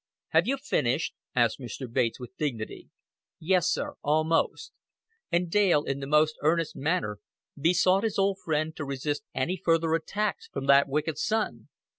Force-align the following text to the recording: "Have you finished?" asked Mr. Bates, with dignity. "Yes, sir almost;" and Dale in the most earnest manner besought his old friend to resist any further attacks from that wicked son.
"Have 0.29 0.47
you 0.47 0.57
finished?" 0.57 1.13
asked 1.35 1.59
Mr. 1.59 1.85
Bates, 1.87 2.19
with 2.19 2.35
dignity. 2.35 2.89
"Yes, 3.39 3.69
sir 3.71 3.97
almost;" 4.01 4.71
and 5.31 5.47
Dale 5.51 5.83
in 5.83 5.99
the 5.99 6.07
most 6.07 6.37
earnest 6.41 6.75
manner 6.75 7.19
besought 7.55 8.03
his 8.03 8.17
old 8.17 8.39
friend 8.43 8.75
to 8.77 8.83
resist 8.83 9.21
any 9.35 9.57
further 9.63 9.93
attacks 9.93 10.47
from 10.47 10.65
that 10.65 10.89
wicked 10.89 11.19
son. 11.19 11.69